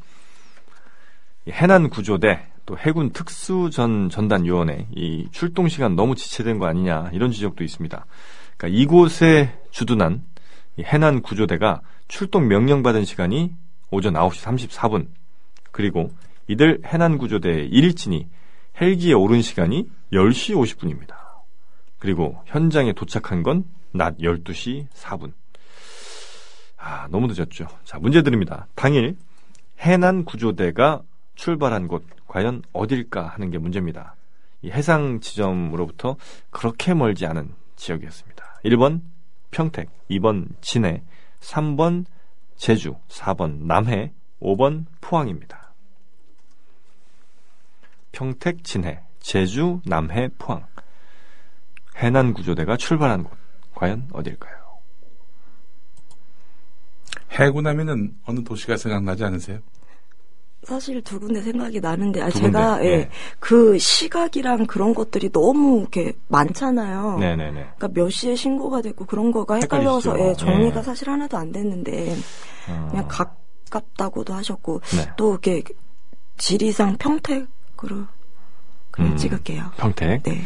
[1.47, 7.31] 이 해난 구조대 또 해군 특수전 전단위원회 이 출동 시간 너무 지체된 거 아니냐 이런
[7.31, 8.07] 지적도 있습니다.
[8.57, 10.23] 그러니까 이곳에 주둔한
[10.77, 13.53] 이 해난 구조대가 출동 명령 받은 시간이
[13.91, 15.09] 오전 9시 34분
[15.71, 16.11] 그리고
[16.49, 18.29] 이들 해난 구조대의 일진이
[18.81, 21.24] 헬기에 오른 시간이 10시 50분입니다.
[22.05, 23.65] 그리고 현장에 도착한 건
[23.95, 25.33] 낮 12시 4분.
[26.77, 27.67] 아, 너무 늦었죠.
[27.85, 28.67] 자, 문제 드립니다.
[28.75, 29.17] 당일
[29.79, 31.03] 해난 구조대가
[31.37, 34.17] 출발한 곳 과연 어딜까 하는 게 문제입니다.
[34.63, 36.17] 이 해상 지점으로부터
[36.51, 38.61] 그렇게 멀지 않은 지역이었습니다.
[38.65, 39.03] 1번
[39.51, 41.03] 평택, 2번 진해,
[41.41, 42.05] 3번
[42.57, 44.13] 제주, 4번 남해,
[44.43, 45.73] 5번 포항입니다.
[48.11, 50.67] 평택, 진해, 제주, 남해, 포항.
[51.97, 53.33] 해난 구조대가 출발한 곳
[53.75, 54.55] 과연 어딜까요?
[57.33, 59.59] 해군 하면은 어느 도시가 생각나지 않으세요?
[60.63, 63.11] 사실 두 군데 생각이 나는데 아두 제가 군데, 예, 네.
[63.39, 67.19] 그 시각이랑 그런 것들이 너무 이렇게 많잖아요.
[67.19, 67.53] 네네네.
[67.77, 70.31] 그러니까 몇 시에 신고가 됐고 그런 거가 헷갈려서 헷갈리시죠?
[70.31, 70.83] 예, 정리가 예.
[70.83, 72.17] 사실 하나도 안 됐는데
[72.69, 75.11] 어, 그냥 가깝다고도 하셨고 네.
[75.17, 75.63] 또 이렇게
[76.39, 78.07] 지리상 평택으로
[78.91, 79.17] 그냥 음.
[79.17, 79.73] 찍을게요.
[79.77, 80.23] 평택.
[80.23, 80.45] 네.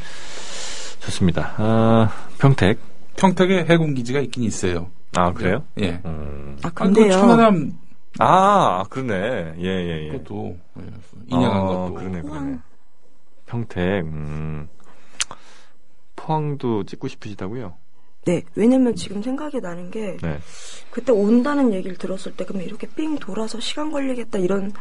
[1.00, 1.54] 좋습니다.
[1.56, 2.78] 아, 평택.
[3.16, 4.90] 평택에 해군 기지가 있긴 있어요.
[5.16, 5.64] 아, 그래요?
[5.80, 6.00] 예.
[6.04, 6.56] 음.
[6.62, 7.10] 아 아, 그 근데요.
[7.12, 7.72] 천안함
[8.18, 9.54] 아, 그러네.
[9.60, 10.10] 예, 예, 예.
[10.12, 10.84] 그것도 예,
[11.28, 12.58] 인양한 어, 것도 그러네, 그러네.
[13.46, 14.68] 평택, 음.
[16.16, 17.74] 포항도 찍고 싶으시다고요?
[18.24, 18.42] 네.
[18.56, 20.38] 왜냐면 지금 생각이 나는 게 네.
[20.90, 24.72] 그때 온다는 얘기를 들었을 때 그러면 이렇게 삥 돌아서 시간 걸리겠다 이런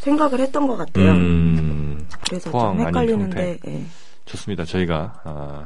[0.00, 1.12] 생각을 했던 것 같아요.
[1.12, 3.84] 음, 그래서 포항 좀 헷갈리는데 예.
[4.30, 4.64] 좋습니다.
[4.64, 5.64] 저희가, 아,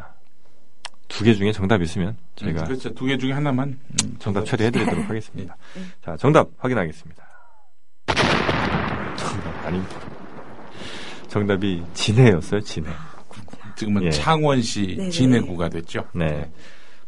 [1.09, 2.93] 두 개 중에 정답 있으면 저희가 음, 그렇죠.
[2.95, 5.57] 두 개 중에 하나만 음, 정답 처리해드리도록 하겠습니다.
[6.05, 7.25] 자, 정답 확인하겠습니다.
[9.17, 9.97] 정답 아닙니다.
[11.29, 12.91] 정답이 진해였어요, 진해.
[13.77, 14.11] 지금은 예.
[14.11, 15.11] 창원시 네네.
[15.11, 16.05] 진해구가 됐죠.
[16.15, 16.51] 네.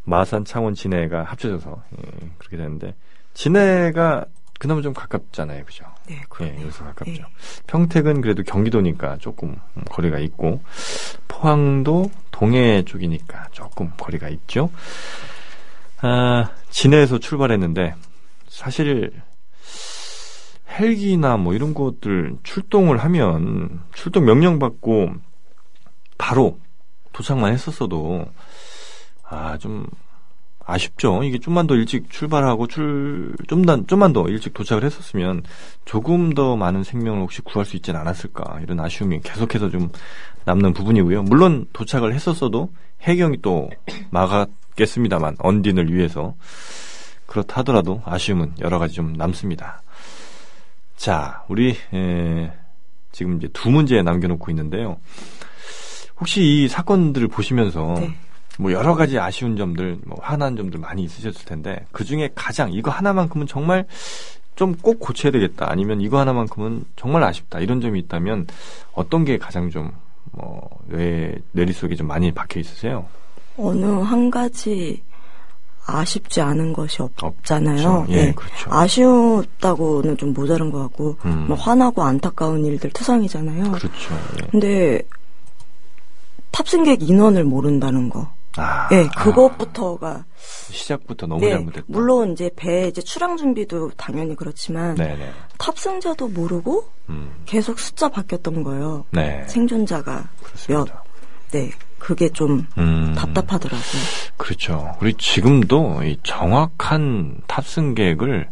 [0.04, 2.94] 마산, 창원, 진해가 합쳐져서 예, 그렇게 되는데
[3.34, 4.24] 진해가
[4.58, 5.84] 그나마 좀 가깝잖아요, 그죠?
[6.08, 6.62] 네, 예, 그러네요.
[6.62, 7.12] 여기서 가깝죠.
[7.12, 7.24] 예.
[7.66, 10.62] 평택은 그래도 경기도니까 조금 음, 거리가 있고
[11.28, 14.70] 포항도 동해 쪽이니까 조금 거리가 있죠.
[16.00, 17.94] 아, 진해에서 출발했는데
[18.48, 19.12] 사실
[20.68, 25.10] 헬기나 뭐 이런 것들 출동을 하면 출동 명령 받고
[26.18, 26.58] 바로
[27.12, 28.26] 도착만 했었어도
[29.28, 29.86] 아 좀
[30.66, 31.22] 아쉽죠.
[31.22, 35.44] 이게 좀만 더 일찍 출발하고 출 좀만 좀만 더 일찍 도착을 했었으면
[35.84, 39.88] 조금 더 많은 생명을 혹시 구할 수 있지는 않았을까 이런 아쉬움이 계속해서 좀
[40.44, 41.22] 남는 부분이고요.
[41.22, 42.70] 물론 도착을 했었어도
[43.02, 43.70] 해경이 또
[44.10, 46.34] 막았겠습니다만 언딘을 위해서
[47.26, 49.82] 그렇다 하더라도 아쉬움은 여러 가지 좀 남습니다.
[50.96, 52.52] 자, 우리 에,
[53.12, 54.98] 지금 이제 두 문제 남겨놓고 있는데요.
[56.18, 58.14] 혹시 이 사건들을 보시면서 네.
[58.58, 62.90] 뭐 여러 가지 아쉬운 점들, 뭐 화난 점들 많이 있으셨을 텐데 그 중에 가장 이거
[62.90, 63.86] 하나만큼은 정말
[64.56, 65.70] 좀 꼭 고쳐야 되겠다.
[65.70, 67.60] 아니면 이거 하나만큼은 정말 아쉽다.
[67.60, 68.46] 이런 점이 있다면
[68.94, 69.92] 어떤 게 가장 좀
[70.32, 73.06] 뭐 뇌 뇌리 속에 좀 많이 박혀 있으세요?
[73.56, 75.02] 어느 한 가지
[75.86, 78.06] 아쉽지 않은 것이 없잖아요.
[78.08, 78.32] 예, 네.
[78.34, 78.70] 그렇죠.
[78.70, 81.46] 아쉬웠다고는 좀 모자란 것 같고, 음.
[81.48, 83.70] 뭐 화나고 안타까운 일들 투성이잖아요.
[83.72, 84.14] 그렇죠.
[84.42, 84.46] 예.
[84.50, 85.02] 근데
[86.50, 88.32] 탑승객 인원을 모른다는 거.
[88.56, 90.24] 아, 예, 그것부터가
[90.70, 91.84] 시작부터 너무 네, 잘못했다.
[91.88, 95.30] 물론 이제 배 이제 출항 준비도 당연히 그렇지만 네네.
[95.58, 99.04] 탑승자도 모르고 음, 계속 숫자 바뀌었던 거예요.
[99.10, 99.44] 네.
[99.46, 101.02] 생존자가 그렇습니다.
[101.52, 104.02] 네, 그게 좀 음, 답답하더라고요.
[104.36, 104.96] 그렇죠.
[105.00, 108.48] 우리 지금도 이 정확한 탑승객을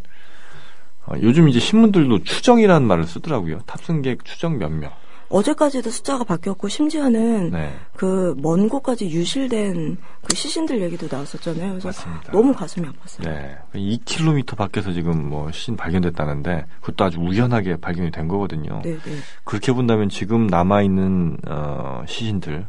[1.07, 3.59] 어, 요즘 이제 신문들도 추정이라는 말을 쓰더라고요.
[3.65, 4.91] 탑승객 추정 몇 명.
[5.29, 7.73] 어제까지도 숫자가 바뀌었고 심지어는 네.
[7.95, 11.69] 그먼 곳까지 유실된 그 시신들 얘기도 나왔었잖아요.
[11.71, 12.31] 그래서 맞습니다.
[12.31, 13.23] 너무 가슴이 아팠어요.
[13.23, 13.57] 네.
[13.73, 18.81] 2km 밖에서 지금 뭐 시신 발견됐다는데 그것도 아주 우연하게 발견이 된 거거든요.
[18.83, 19.17] 네, 네.
[19.43, 22.67] 그렇게 본다면 지금 남아 있는 어, 시신들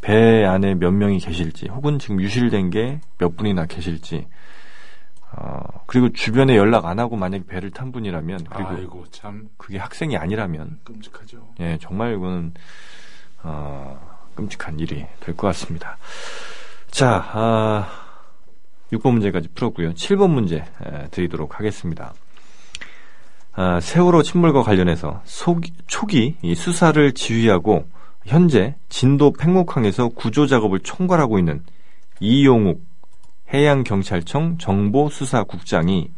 [0.00, 4.26] 배 안에 몇 명이 계실지 혹은 지금 유실된 게 몇 분이나 계실지
[5.36, 10.16] 어, 그리고 주변에 연락 안 하고 만약에 배를 탄 분이라면 그리고 아이고 참 그게 학생이
[10.16, 11.48] 아니라면 끔찍하죠.
[11.60, 12.52] 예 정말 이거는
[13.42, 13.98] 어,
[14.34, 15.96] 끔찍한 일이 될 것 같습니다.
[16.90, 17.88] 자, 아,
[18.92, 19.94] 6번 문제까지 풀었고요.
[19.94, 22.12] 7번 문제 에, 드리도록 하겠습니다.
[23.54, 27.86] 아, 세월호 침몰과 관련해서 속- 초기 이 수사를 지휘하고
[28.26, 31.62] 현재 진도 팽목항에서 구조 작업을 총괄하고 있는
[32.20, 32.82] 이용욱
[33.52, 36.10] 해양경찰청 정보수사국장이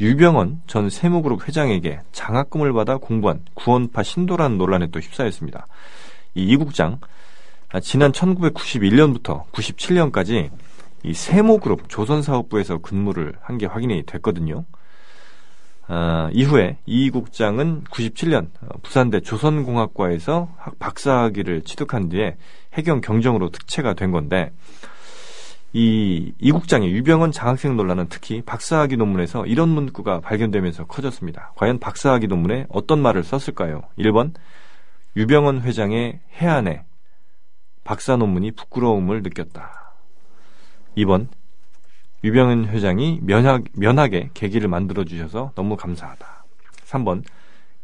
[0.00, 5.66] 유병헌 전 세무그룹 회장에게 장학금을 받아 공부한 구원파 신도라는 논란에 또 휩싸였습니다.
[6.34, 6.98] 이 이 국장
[7.72, 10.50] 아, 지난 1991년부터 97년까지
[11.04, 14.64] 이 세모그룹 조선사업부에서 근무를 한 게 확인이 됐거든요.
[15.86, 22.36] 아, 이후에 이 국장은 97년 어, 부산대 조선공학과에서 학- 박사학위를 취득한 뒤에
[22.72, 24.50] 해경 경정으로 특채가 된 건데
[25.76, 31.52] 이, 이 국장의 유병헌 장학생 논란은 특히 박사학위 논문에서 이런 문구가 발견되면서 커졌습니다.
[31.56, 33.82] 과연 박사학위 논문에 어떤 말을 썼을까요?
[33.98, 34.34] 1번
[35.16, 36.84] 유병헌 회장의 해안에
[37.82, 39.94] 박사 논문이 부끄러움을 느꼈다.
[40.96, 41.26] 2번
[42.22, 46.44] 유병헌 회장이 면학, 면학의 계기를 만들어 주셔서 너무 감사하다.
[46.84, 47.24] 3번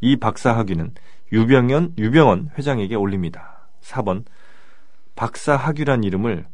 [0.00, 0.94] 이 박사 학위는
[1.32, 3.68] 유병헌 유병헌 회장에게 올립니다.
[3.82, 4.24] 4번
[5.16, 6.46] 박사 학위란 이름을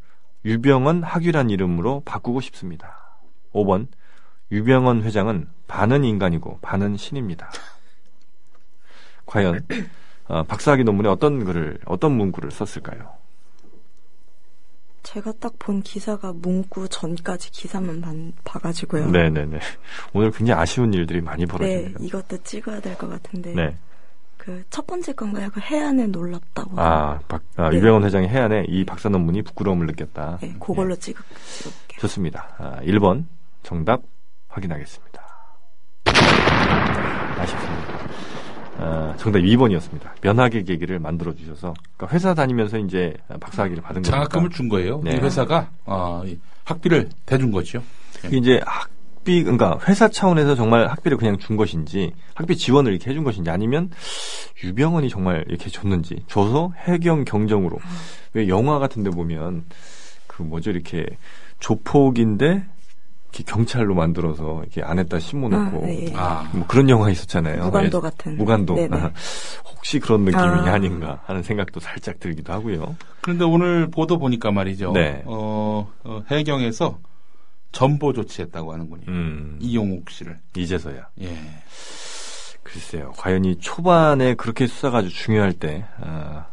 [0.50, 3.18] 유병헌 학위란 이름으로 바꾸고 싶습니다.
[3.52, 3.88] 5번
[4.52, 7.50] 유병헌 회장은 반은 인간이고 반은 신입니다.
[9.26, 9.66] 과연
[10.28, 13.10] 어, 박사학위 논문에 어떤 글을 어떤 문구를 썼을까요?
[15.02, 19.10] 제가 딱 본 기사가 문구 전까지 기사만 반- 봐가지고요.
[19.10, 19.58] 네네네.
[20.12, 21.98] 오늘 굉장히 아쉬운 일들이 많이 네, 벌어집니다.
[22.04, 23.52] 이것도 찍어야 될 것 같은데.
[23.54, 23.76] 네.
[24.46, 25.48] 그 첫 번째 건가요?
[25.52, 26.80] 그 해안에 놀랍다고.
[26.80, 27.76] 아, 박, 아, 네.
[27.78, 30.38] 유병헌 회장이 해안에 이 박사 논문이 부끄러움을 느꼈다.
[30.40, 31.20] 네, 그걸로 찍어,
[31.58, 31.98] 찍어볼게요.
[32.00, 32.48] 좋습니다.
[32.58, 33.24] 아, 1번
[33.64, 34.02] 정답
[34.48, 35.22] 확인하겠습니다.
[37.38, 37.96] 아쉽습니다.
[38.78, 40.10] 아, 정답 2번이었습니다.
[40.22, 45.00] 면학의 계기를 만들어 주셔서 그러니까 회사 다니면서 이제 박사학위를 받은 거니까 장학금을 준 거예요.
[45.02, 45.16] 네.
[45.16, 47.82] 이 회사가 어, 이 학비를 대준 거죠.
[48.26, 48.88] 이게 이제 학
[49.26, 53.90] 비 그러니까 회사 차원에서 정말 학비를 그냥 준 것인지 학비 지원을 이렇게 해준 것인지 아니면
[54.64, 57.78] 유병헌이 정말 이렇게 줬는지 줘서 해경 경정으로
[58.32, 59.64] 왜 영화 같은데 보면
[60.26, 61.04] 그 뭐죠 이렇게
[61.58, 62.64] 조폭인데
[63.32, 66.12] 이렇게 경찰로 만들어서 이렇게 안에다 심어놓고 아, 네.
[66.14, 67.64] 아, 뭐 그런 영화 있었잖아요.
[67.64, 68.36] 무간도 예, 같은.
[68.36, 68.74] 무간도.
[68.76, 68.96] 네네.
[69.66, 70.72] 혹시 그런 느낌이 아.
[70.72, 70.78] 아.
[70.78, 72.96] 닌가 하는 생각도 살짝 들기도 하고요.
[73.20, 74.92] 그런데 오늘 보도 보니까 말이죠.
[74.92, 75.22] 네.
[75.26, 76.98] 어, 어, 해경에서
[77.72, 79.04] 전보 조치했다고 하는군요.
[79.08, 80.38] 음, 이용욱 씨를.
[80.56, 81.08] 이제서야.
[81.20, 81.36] 예.
[82.62, 83.12] 글쎄요.
[83.16, 86.46] 과연 이 초반에 그렇게 수사가 아주 중요할 때, 아,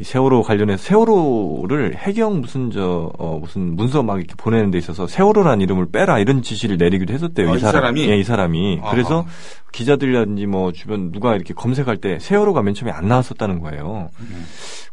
[0.00, 5.06] 이 세월호 관련해서 세월호를 해경 무슨 저, 어, 무슨 문서 막 이렇게 보내는 데 있어서
[5.06, 7.52] 세월호라는 이름을 빼라 이런 지시를 내리기도 했었대요.
[7.52, 8.08] 아, 이 사람이?
[8.10, 8.80] 예, 이 사람이.
[8.82, 8.90] 아하.
[8.90, 9.24] 그래서
[9.72, 14.10] 기자들이라든지 뭐 주변 누가 이렇게 검색할 때 세월호가 맨 처음에 안 나왔었다는 거예요.
[14.18, 14.46] 음.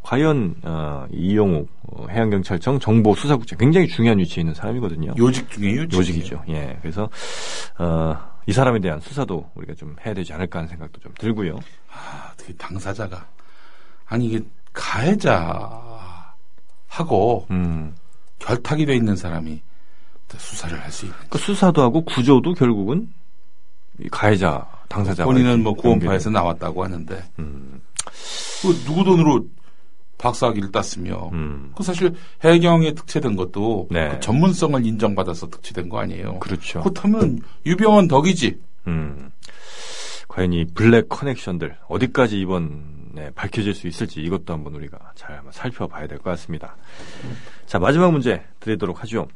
[0.03, 5.13] 과연, 어, 이용욱 어, 해양경찰청 정보수사국장 굉장히 중요한 위치에 있는 사람이거든요.
[5.17, 5.97] 요직 중에 요직.
[5.97, 6.43] 요직이죠.
[6.49, 6.77] 예.
[6.81, 7.09] 그래서,
[7.79, 11.59] 어, 이 사람에 대한 수사도 우리가 좀 해야 되지 않을까 하는 생각도 좀 들고요.
[11.91, 13.25] 아, 어떻게 당사자가.
[14.07, 14.41] 아니, 이게
[14.73, 16.27] 가해자하고
[17.51, 17.95] 음.
[18.39, 19.61] 결탁이 돼 있는 사람이
[20.37, 21.17] 수사를 할 수 있는.
[21.29, 23.11] 그 수사도 하고 구조도 결국은
[23.99, 25.25] 이 가해자, 당사자.
[25.25, 27.81] 본인은 뭐 구원파에서 나왔다고 하는데 음,
[28.61, 29.45] 그 누구 돈으로
[30.17, 31.73] 박사학위를 땄으며 음.
[31.75, 34.09] 그 사실 해경에 특채된 것도 네.
[34.09, 36.39] 그 전문성을 인정받아서 특채된 거 아니에요.
[36.39, 36.79] 그렇죠.
[36.81, 38.59] 그렇다면 유병원 덕이지.
[38.87, 39.31] 음.
[40.31, 46.07] 과연 이 블랙 커넥션들 어디까지 이번에 밝혀질 수 있을지 이것도 한번 우리가 잘 한번 살펴봐야
[46.07, 46.77] 될 것 같습니다.
[47.65, 49.27] 자 마지막 문제 드리도록 하죠.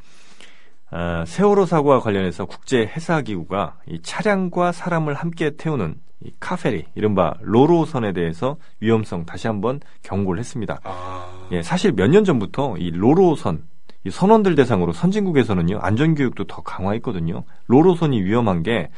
[0.92, 7.34] 아, 세월호 사고와 관련해서 국제 해사 기구가 이 차량과 사람을 함께 태우는 이 카페리 이른바
[7.42, 10.80] 로로선에 대해서 위험성 다시 한번 경고를 했습니다.
[10.86, 13.66] 아, 예, 사실 몇 년 전부터 이 로로선
[14.06, 17.44] 이 선원들 대상으로 선진국에서는요 안전 교육도 더 강화했거든요.
[17.68, 18.90] 로로선이 위험한 게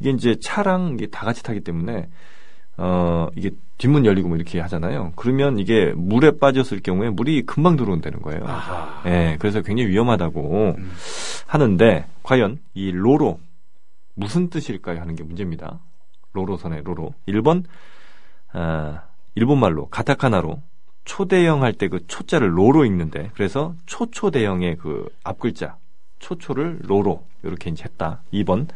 [0.00, 2.08] 이게 이제 차랑 이게 다 같이 타기 때문에
[2.78, 5.12] 어 이게 뒷문 열리고 뭐 이렇게 하잖아요.
[5.16, 8.46] 그러면 이게 물에 빠졌을 경우에 물이 금방 들어온다는 거예요.
[8.46, 9.02] 아하.
[9.06, 10.92] 예, 그래서 굉장히 위험하다고 음.
[11.46, 13.38] 하는데 과연 이 로로
[14.14, 15.80] 무슨 뜻일까요 하는 게 문제입니다.
[16.32, 17.12] 로로선의 로로.
[17.28, 17.64] 1번
[18.52, 19.02] 아,
[19.34, 20.62] 일본 말로 가타카나로
[21.04, 25.76] 초대형 할 때 그 초자를 로로 읽는데 그래서 초초대형의 그 앞글자
[26.20, 28.22] 초초를 로로 이렇게 이제 했다.
[28.32, 28.68] 2번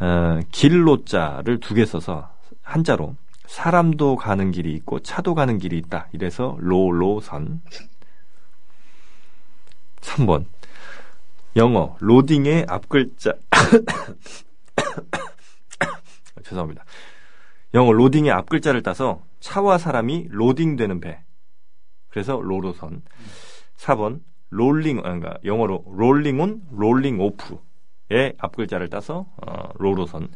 [0.00, 2.30] 어, 길로자를 두 개 써서
[2.62, 6.08] 한자로 사람도 가는 길이 있고 차도 가는 길이 있다.
[6.12, 7.62] 이래서 로로선.
[10.00, 10.44] 3번
[11.56, 13.32] 영어 로딩의 앞글자
[16.44, 16.84] 죄송합니다.
[17.74, 21.20] 영어 로딩의 앞글자를 따서 차와 사람이 로딩되는 배.
[22.08, 23.02] 그래서 로로선.
[23.78, 30.28] 4번 롤링 아, 그러니까 영어로 rolling on rolling off의 앞글자를 따서 어, 로로선.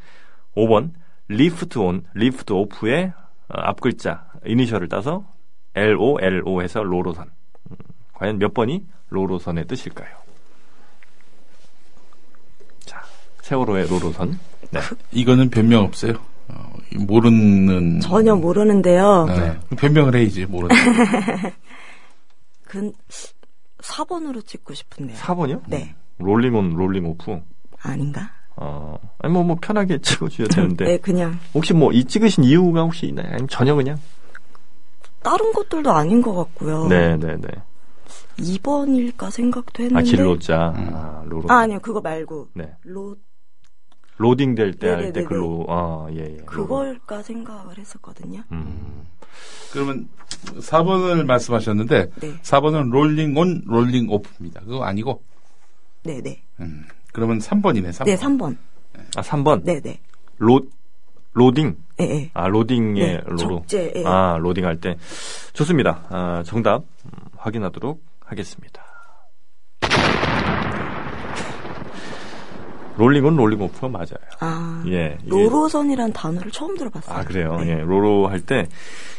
[0.56, 0.92] 5번
[1.28, 3.12] lift on lift off의
[3.48, 5.24] 어, 앞글자 이니셜을 따서
[5.74, 7.30] LOLO 해서 로로선.
[7.70, 7.76] 음,
[8.14, 10.16] 과연 몇 번이 로로선의 뜻일까요?
[12.80, 13.02] 자,
[13.42, 14.38] 세월호의 로로선.
[14.70, 14.80] 네.
[15.12, 16.14] 이거는 변명 없어요.
[16.48, 19.26] 어, 모르는 전혀 모르는데요.
[19.26, 19.60] 네.
[19.76, 20.74] 변명을 해야지 모르는.
[22.66, 22.92] 그
[23.78, 25.16] 4번으로 찍고 싶은데요.
[25.16, 25.62] 4번이요?
[25.68, 25.94] 네.
[26.18, 27.40] rolling on rolling off.
[27.82, 28.30] 아닌가?
[28.56, 33.06] 어, 아니 뭐, 뭐 편하게 찍어주셔도 되는데 네, 그냥 혹시 뭐 이 찍으신 이유가 혹시
[33.06, 33.26] 있나요?
[33.28, 33.98] 아니면 전혀 그냥?
[35.22, 36.86] 다른 것들도 아닌 것 같고요.
[36.88, 37.48] 네, 네, 네.
[38.38, 40.90] 2번일까 생각도 했는데 아 길로자, 음.
[40.94, 41.50] 아, 로로.
[41.50, 41.78] 아, 아니요.
[41.80, 42.74] 그거 말고 네.
[42.84, 43.16] 로
[44.16, 45.24] 로딩 될 때 할 때.
[45.24, 46.36] 글로, 아, 예, 예.
[46.36, 46.46] 로로.
[46.46, 48.42] 그걸까 생각을 했었거든요.
[48.52, 49.06] 음.
[49.72, 50.08] 그러면
[50.58, 52.40] 4번을 말씀하셨는데 네.
[52.42, 54.60] 4번은 rolling on rolling off입니다.
[54.62, 55.22] 그거 아니고
[56.02, 56.42] 네, 네.
[56.60, 57.90] 음, 그러면 3번이네.
[57.90, 58.04] 3번.
[58.04, 58.56] 네, 3번.
[59.16, 59.62] 아, 3번.
[59.64, 59.98] 네, 네.
[60.38, 60.60] 로,
[61.32, 61.76] 로딩.
[62.00, 62.30] 예, 예.
[62.34, 63.60] 아, 로딩의 네, 로로.
[63.66, 64.04] 적재, 예.
[64.04, 64.96] 아, 로딩할 때.
[65.52, 66.04] 좋습니다.
[66.08, 68.82] 아, 정답 음, 확인하도록 하겠습니다.
[73.00, 74.06] rolling on rolling off가 맞아요.
[74.40, 74.82] 아.
[74.88, 75.16] 예.
[75.22, 77.16] 이게- 로로선이란 단어를 처음 들어봤어요.
[77.18, 77.56] 아, 그래요?
[77.60, 77.70] 네.
[77.70, 78.66] 예, 로로 할 때,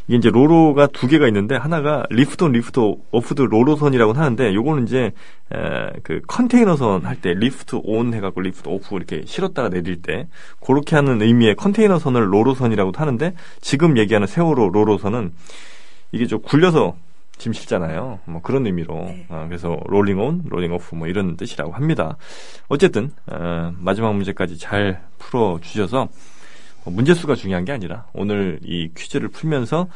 [0.08, 2.80] 이게 이제 로로가 두 개가 있는데, 하나가 lift on lift
[3.12, 5.12] off 로로선이라고 하는데, 요거는 이제,
[5.54, 10.28] 에, 그 컨테이너선 할 때, lift on 해갖고 lift off 이렇게 실었다가 내릴 때,
[10.64, 15.32] 그렇게 하는 의미의 컨테이너선을 로로선이라고도 하는데, 지금 얘기하는 세월호 로로선은,
[16.12, 16.96] 이게 좀 굴려서
[17.38, 18.20] 짐 실잖아요.
[18.26, 19.06] 뭐 그런 의미로.
[19.06, 19.26] 네.
[19.30, 22.18] 어, 그래서 rolling on, rolling off 뭐 이런 뜻이라고 합니다.
[22.68, 26.08] 어쨌든, 어, 마지막 문제까지 잘 풀어 주셔서,
[26.84, 29.88] 뭐 문제 수가 중요한 게 아니라 오늘 이 퀴즈를 풀면서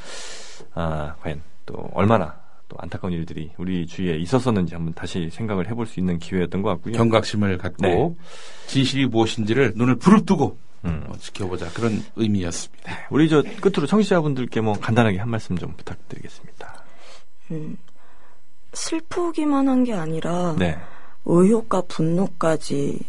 [0.73, 2.35] 아 과연 또 얼마나
[2.67, 6.93] 또 안타까운 일들이 우리 주위에 있었었는지 한번 다시 생각을 해볼 수 있는 기회였던 것 같고요.
[6.93, 8.15] 경각심을 갖고 네.
[8.67, 11.03] 진실이 무엇인지를 눈을 부릅뜨고 음.
[11.07, 13.07] 어, 지켜보자 그런 의미였습니다.
[13.09, 16.84] 우리 저 끝으로 청취자분들께 뭐 간단하게 한 말씀 좀 부탁드리겠습니다.
[17.51, 17.77] 음,
[18.73, 20.77] 슬프기만 한 게 아니라 네.
[21.25, 22.99] 의혹과 분노까지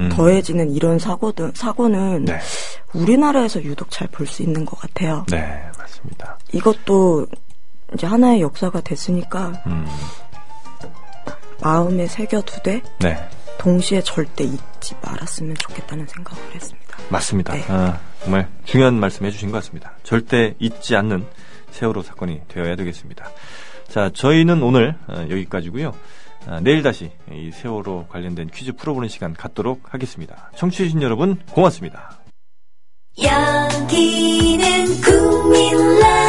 [0.00, 0.08] 음.
[0.10, 2.38] 더해지는 이런 사고든 사고는 네.
[2.94, 5.24] 우리나라에서 유독 잘 볼 수 있는 것 같아요.
[5.30, 6.38] 네, 맞습니다.
[6.52, 7.26] 이것도
[7.94, 9.86] 이제 하나의 역사가 됐으니까 음.
[11.60, 13.28] 마음에 새겨두되 네.
[13.58, 16.96] 동시에 절대 잊지 말았으면 좋겠다는 생각을 했습니다.
[17.10, 17.52] 맞습니다.
[17.54, 17.64] 네.
[17.68, 19.92] 아, 정말 중요한 말씀 해주신 것 같습니다.
[20.02, 21.26] 절대 잊지 않는
[21.72, 23.28] 세월호 사건이 되어야 되겠습니다.
[23.88, 25.92] 자, 저희는 오늘 어, 여기까지고요.
[26.46, 30.50] 아, 내일 다시 이 세월호 관련된 퀴즈 풀어보는 시간 갖도록 하겠습니다.
[30.56, 32.18] 청취해주신 여러분 고맙습니다.
[33.18, 36.21] 여기는 국민라